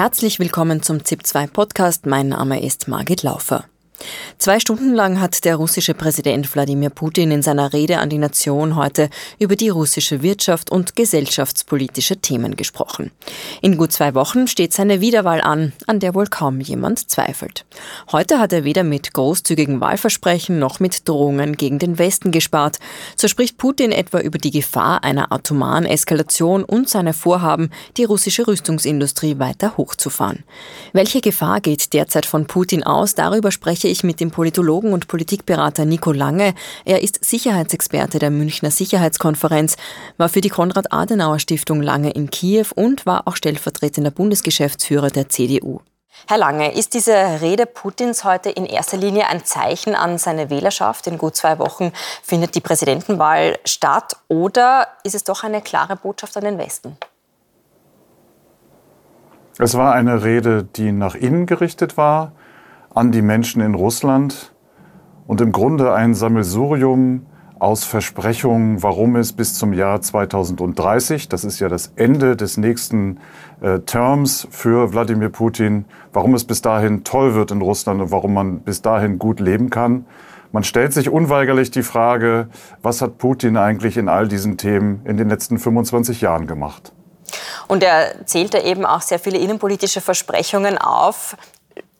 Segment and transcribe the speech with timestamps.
[0.00, 2.06] Herzlich willkommen zum ZIP2 Podcast.
[2.06, 3.69] Mein Name ist Margit Laufer.
[4.38, 8.76] Zwei Stunden lang hat der russische Präsident Wladimir Putin in seiner Rede an die Nation
[8.76, 13.10] heute über die russische Wirtschaft und gesellschaftspolitische Themen gesprochen.
[13.60, 17.66] In gut zwei Wochen steht seine Wiederwahl an, an der wohl kaum jemand zweifelt.
[18.12, 22.78] Heute hat er weder mit großzügigen Wahlversprechen noch mit Drohungen gegen den Westen gespart.
[23.16, 28.46] So spricht Putin etwa über die Gefahr einer atomaren Eskalation und seine Vorhaben, die russische
[28.46, 30.44] Rüstungsindustrie weiter hochzufahren.
[30.92, 33.14] Welche Gefahr geht derzeit von Putin aus?
[33.14, 36.54] Darüber spreche ich mit dem Politologen und Politikberater Nico Lange.
[36.84, 39.76] Er ist Sicherheitsexperte der Münchner Sicherheitskonferenz,
[40.16, 45.80] war für die Konrad-Adenauer-Stiftung lange in Kiew und war auch stellvertretender Bundesgeschäftsführer der CDU.
[46.28, 51.06] Herr Lange, ist diese Rede Putins heute in erster Linie ein Zeichen an seine Wählerschaft?
[51.06, 54.16] In gut zwei Wochen findet die Präsidentenwahl statt.
[54.28, 56.96] Oder ist es doch eine klare Botschaft an den Westen?
[59.58, 62.32] Es war eine Rede, die nach innen gerichtet war
[62.94, 64.52] an die Menschen in Russland
[65.26, 67.26] und im Grunde ein Sammelsurium
[67.60, 73.20] aus Versprechungen, warum es bis zum Jahr 2030, das ist ja das Ende des nächsten
[73.60, 78.32] äh, Terms für Wladimir Putin, warum es bis dahin toll wird in Russland und warum
[78.32, 80.06] man bis dahin gut leben kann.
[80.52, 82.48] Man stellt sich unweigerlich die Frage,
[82.82, 86.92] was hat Putin eigentlich in all diesen Themen in den letzten 25 Jahren gemacht?
[87.68, 91.36] Und er zählte eben auch sehr viele innenpolitische Versprechungen auf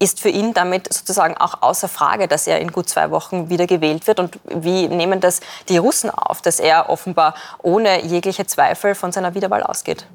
[0.01, 3.67] ist für ihn damit sozusagen auch außer Frage, dass er in gut zwei Wochen wieder
[3.67, 4.19] gewählt wird?
[4.19, 9.35] Und wie nehmen das die Russen auf, dass er offenbar ohne jegliche Zweifel von seiner
[9.35, 10.07] Wiederwahl ausgeht?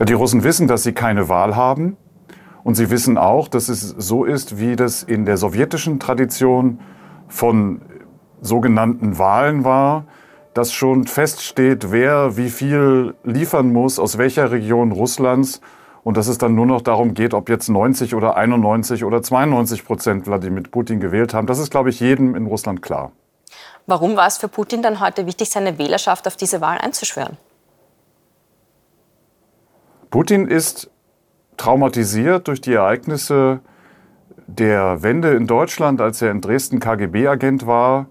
[0.00, 1.96] Die Russen wissen, dass sie keine Wahl haben.
[2.62, 6.80] Und sie wissen auch, dass es so ist, wie das in der sowjetischen Tradition
[7.28, 7.82] von
[8.40, 10.04] sogenannten Wahlen war,
[10.54, 15.60] dass schon feststeht, wer wie viel liefern muss, aus welcher Region Russlands
[16.06, 19.84] und dass es dann nur noch darum geht, ob jetzt 90 oder 91 oder 92
[19.84, 21.48] Prozent Wladimir Putin gewählt haben.
[21.48, 23.10] Das ist, glaube ich, jedem in Russland klar.
[23.88, 27.36] Warum war es für Putin dann heute wichtig, seine Wählerschaft auf diese Wahl einzuschwören?
[30.08, 30.92] Putin ist
[31.56, 33.58] traumatisiert durch die Ereignisse
[34.46, 38.06] der Wende in Deutschland, als er in Dresden KGB-Agent war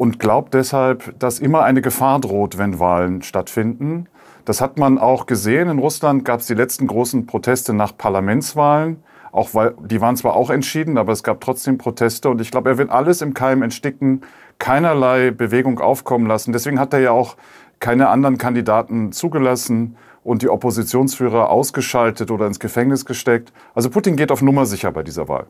[0.00, 4.06] und glaubt deshalb, dass immer eine Gefahr droht, wenn Wahlen stattfinden.
[4.46, 5.68] Das hat man auch gesehen.
[5.68, 9.02] In Russland gab es die letzten großen Proteste nach Parlamentswahlen.
[9.30, 12.30] Auch weil, die waren zwar auch entschieden, aber es gab trotzdem Proteste.
[12.30, 14.22] Und ich glaube, er will alles im Keim entsticken,
[14.58, 16.54] keinerlei Bewegung aufkommen lassen.
[16.54, 17.36] Deswegen hat er ja auch
[17.78, 23.52] keine anderen Kandidaten zugelassen und die Oppositionsführer ausgeschaltet oder ins Gefängnis gesteckt.
[23.74, 25.48] Also Putin geht auf Nummer sicher bei dieser Wahl.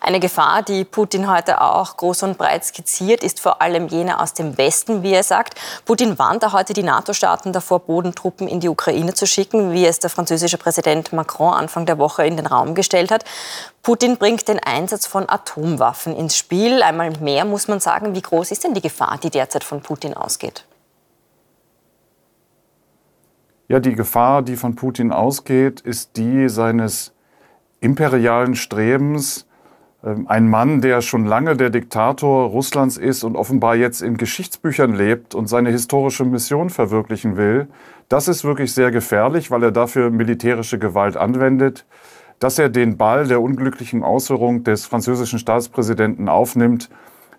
[0.00, 4.34] Eine Gefahr, die Putin heute auch groß und breit skizziert, ist vor allem jene aus
[4.34, 5.54] dem Westen, wie er sagt.
[5.84, 10.10] Putin warnt heute die NATO-Staaten davor, Bodentruppen in die Ukraine zu schicken, wie es der
[10.10, 13.24] französische Präsident Macron Anfang der Woche in den Raum gestellt hat.
[13.82, 16.82] Putin bringt den Einsatz von Atomwaffen ins Spiel.
[16.82, 20.14] Einmal mehr muss man sagen, wie groß ist denn die Gefahr, die derzeit von Putin
[20.14, 20.66] ausgeht?
[23.68, 27.12] Ja, die Gefahr, die von Putin ausgeht, ist die seines
[27.80, 29.46] imperialen Strebens,
[30.26, 35.34] ein Mann, der schon lange der Diktator Russlands ist und offenbar jetzt in Geschichtsbüchern lebt
[35.34, 37.68] und seine historische Mission verwirklichen will,
[38.10, 41.86] das ist wirklich sehr gefährlich, weil er dafür militärische Gewalt anwendet.
[42.38, 46.90] Dass er den Ball der unglücklichen Äußerung des französischen Staatspräsidenten aufnimmt,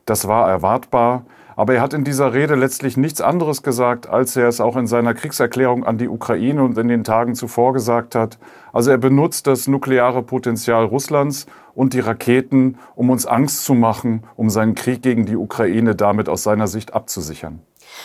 [0.05, 1.25] das war erwartbar.
[1.57, 4.87] Aber er hat in dieser Rede letztlich nichts anderes gesagt, als er es auch in
[4.87, 8.37] seiner Kriegserklärung an die Ukraine und in den Tagen zuvor gesagt hat.
[8.73, 14.23] Also er benutzt das nukleare Potenzial Russlands und die Raketen, um uns Angst zu machen,
[14.35, 17.61] um seinen Krieg gegen die Ukraine damit aus seiner Sicht abzusichern.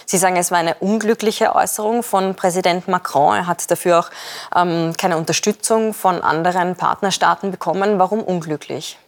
[0.06, 3.36] Sie sagen, es war eine unglückliche Äußerung von Präsident Macron.
[3.36, 4.10] Er hat dafür auch
[4.54, 7.98] ähm, keine Unterstützung von anderen Partnerstaaten bekommen.
[7.98, 8.98] Warum unglücklich?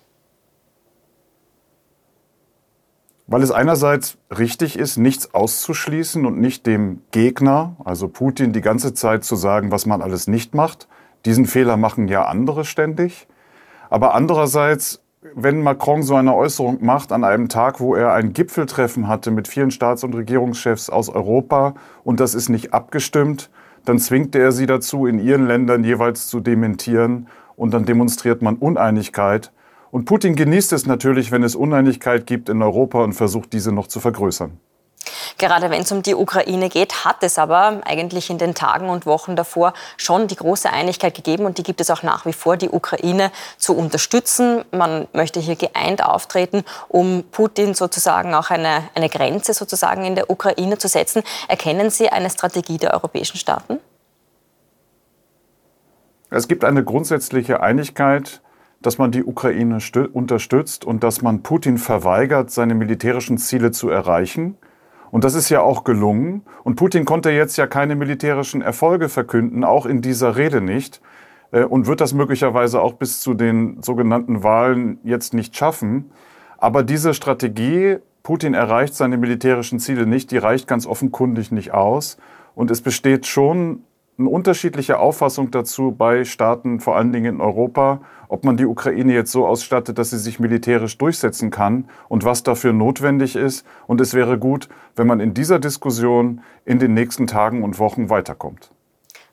[3.26, 8.92] Weil es einerseits richtig ist, nichts auszuschließen und nicht dem Gegner, also Putin, die ganze
[8.92, 10.88] Zeit zu sagen, was man alles nicht macht.
[11.24, 13.26] Diesen Fehler machen ja andere ständig.
[13.92, 15.02] Aber andererseits,
[15.34, 19.48] wenn Macron so eine Äußerung macht an einem Tag, wo er ein Gipfeltreffen hatte mit
[19.48, 23.50] vielen Staats- und Regierungschefs aus Europa und das ist nicht abgestimmt,
[23.84, 28.56] dann zwingt er sie dazu, in ihren Ländern jeweils zu dementieren und dann demonstriert man
[28.56, 29.52] Uneinigkeit.
[29.90, 33.88] Und Putin genießt es natürlich, wenn es Uneinigkeit gibt in Europa und versucht, diese noch
[33.88, 34.52] zu vergrößern.
[35.38, 39.06] Gerade wenn es um die Ukraine geht, hat es aber eigentlich in den Tagen und
[39.06, 42.56] Wochen davor schon die große Einigkeit gegeben und die gibt es auch nach wie vor,
[42.56, 44.64] die Ukraine zu unterstützen.
[44.70, 50.30] Man möchte hier geeint auftreten, um Putin sozusagen auch eine, eine Grenze sozusagen in der
[50.30, 51.22] Ukraine zu setzen.
[51.48, 53.78] Erkennen Sie eine Strategie der europäischen Staaten?
[56.30, 58.40] Es gibt eine grundsätzliche Einigkeit,
[58.80, 59.78] dass man die Ukraine
[60.12, 64.56] unterstützt und dass man Putin verweigert, seine militärischen Ziele zu erreichen.
[65.12, 66.42] Und das ist ja auch gelungen.
[66.64, 71.02] Und Putin konnte jetzt ja keine militärischen Erfolge verkünden, auch in dieser Rede nicht.
[71.52, 76.10] Äh, und wird das möglicherweise auch bis zu den sogenannten Wahlen jetzt nicht schaffen.
[76.56, 82.16] Aber diese Strategie, Putin erreicht seine militärischen Ziele nicht, die reicht ganz offenkundig nicht aus.
[82.54, 83.84] Und es besteht schon
[84.22, 89.12] eine unterschiedliche Auffassung dazu bei Staaten, vor allen Dingen in Europa, ob man die Ukraine
[89.12, 93.66] jetzt so ausstattet, dass sie sich militärisch durchsetzen kann und was dafür notwendig ist.
[93.86, 98.08] Und es wäre gut, wenn man in dieser Diskussion in den nächsten Tagen und Wochen
[98.10, 98.70] weiterkommt.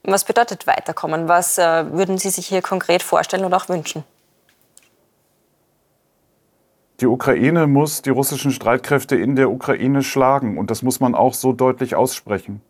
[0.04, 1.28] Was bedeutet weiterkommen?
[1.28, 4.04] Was äh, würden Sie sich hier konkret vorstellen oder auch wünschen?
[7.02, 11.34] Die Ukraine muss die russischen Streitkräfte in der Ukraine schlagen und das muss man auch
[11.34, 12.62] so deutlich aussprechen.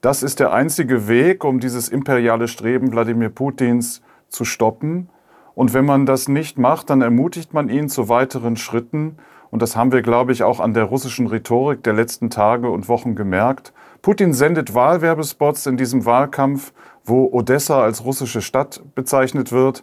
[0.00, 5.08] Das ist der einzige Weg, um dieses imperiale Streben Wladimir Putins zu stoppen.
[5.54, 9.16] Und wenn man das nicht macht, dann ermutigt man ihn zu weiteren Schritten.
[9.50, 12.88] Und das haben wir, glaube ich, auch an der russischen Rhetorik der letzten Tage und
[12.88, 13.72] Wochen gemerkt.
[14.02, 16.72] Putin sendet Wahlwerbespots in diesem Wahlkampf,
[17.04, 19.82] wo Odessa als russische Stadt bezeichnet wird.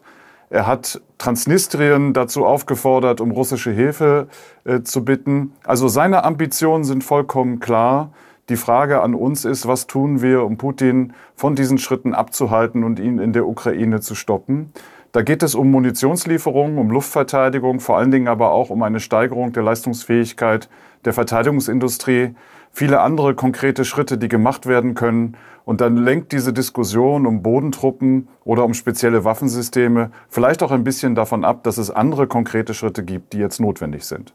[0.50, 4.27] Er hat Transnistrien dazu aufgefordert, um russische Hilfe
[4.65, 5.54] äh, zu bitten.
[5.63, 8.12] Also seine Ambitionen sind vollkommen klar.
[8.49, 12.99] Die Frage an uns ist, was tun wir, um Putin von diesen Schritten abzuhalten und
[12.99, 14.73] ihn in der Ukraine zu stoppen?
[15.13, 19.53] Da geht es um Munitionslieferungen, um Luftverteidigung, vor allen Dingen aber auch um eine Steigerung
[19.53, 20.69] der Leistungsfähigkeit
[21.05, 22.35] der Verteidigungsindustrie,
[22.71, 25.37] viele andere konkrete Schritte, die gemacht werden können.
[25.63, 31.15] Und dann lenkt diese Diskussion um Bodentruppen oder um spezielle Waffensysteme vielleicht auch ein bisschen
[31.15, 34.33] davon ab, dass es andere konkrete Schritte gibt, die jetzt notwendig sind.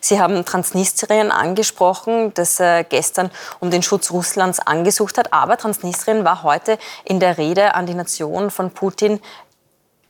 [0.00, 3.30] Sie haben Transnistrien angesprochen, das äh, gestern
[3.60, 5.32] um den Schutz Russlands angesucht hat.
[5.32, 9.20] Aber Transnistrien war heute in der Rede an die Nation von Putin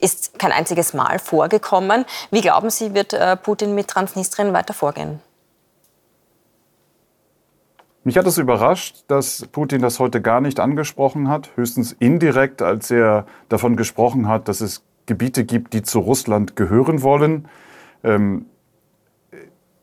[0.00, 2.04] ist kein einziges Mal vorgekommen.
[2.30, 5.20] Wie glauben Sie, wird äh, Putin mit Transnistrien weiter vorgehen?
[8.02, 12.90] Mich hat es überrascht, dass Putin das heute gar nicht angesprochen hat, höchstens indirekt, als
[12.90, 17.46] er davon gesprochen hat, dass es Gebiete gibt, die zu Russland gehören wollen.
[18.02, 18.46] Ähm,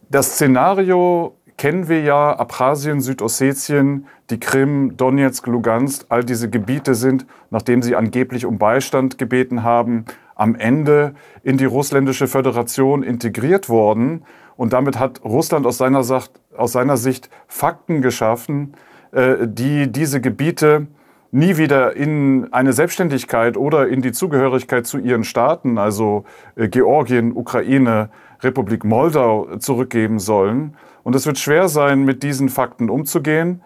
[0.09, 7.25] das Szenario kennen wir ja, Abchasien, Südossetien, die Krim, Donetsk, Lugansk, all diese Gebiete sind,
[7.49, 10.05] nachdem sie angeblich um Beistand gebeten haben,
[10.35, 14.23] am Ende in die russländische Föderation integriert worden.
[14.55, 18.73] Und damit hat Russland aus seiner, Sicht, aus seiner Sicht Fakten geschaffen,
[19.11, 20.87] äh, die diese Gebiete
[21.31, 26.23] nie wieder in eine Selbstständigkeit oder in die Zugehörigkeit zu ihren Staaten, also
[26.55, 28.09] äh, Georgien, Ukraine,
[28.41, 30.77] Republik Moldau zurückgeben sollen.
[31.03, 33.61] Und es wird schwer sein, mit diesen Fakten umzugehen.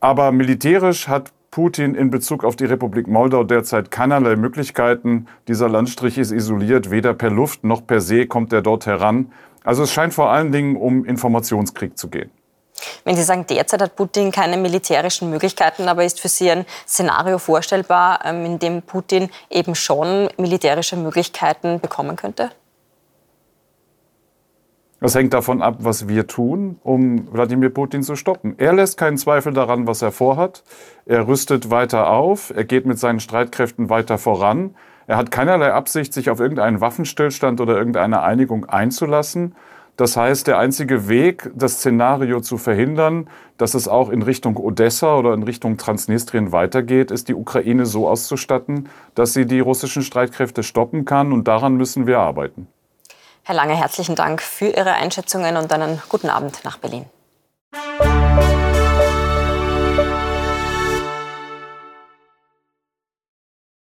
[0.00, 5.28] Aber militärisch hat Putin in Bezug auf die Republik Moldau derzeit keinerlei Möglichkeiten.
[5.46, 9.30] Dieser Landstrich ist isoliert, weder per Luft noch per See kommt er dort heran.
[9.62, 12.30] Also es scheint vor allen Dingen um Informationskrieg zu gehen.
[13.04, 17.38] Wenn Sie sagen, derzeit hat Putin keine militärischen Möglichkeiten, aber ist für Sie ein Szenario
[17.38, 22.50] vorstellbar, ähm, in dem Putin eben schon militärische Möglichkeiten bekommen könnte?
[25.00, 28.54] Das hängt davon ab, was wir tun, um Wladimir Putin zu stoppen.
[28.58, 30.62] Er lässt keinen Zweifel daran, was er vorhat.
[31.04, 32.52] Er rüstet weiter auf.
[32.54, 34.74] Er geht mit seinen Streitkräften weiter voran.
[35.06, 39.54] Er hat keinerlei Absicht, sich auf irgendeinen Waffenstillstand oder irgendeine Einigung einzulassen.
[39.96, 45.16] Das heißt, der einzige Weg, das Szenario zu verhindern, dass es auch in Richtung Odessa
[45.16, 50.64] oder in Richtung Transnistrien weitergeht, ist die Ukraine so auszustatten, dass sie die russischen Streitkräfte
[50.64, 51.32] stoppen kann.
[51.32, 52.66] Und daran müssen wir arbeiten.
[53.46, 57.04] Herr Lange, herzlichen Dank für Ihre Einschätzungen und einen guten Abend nach Berlin.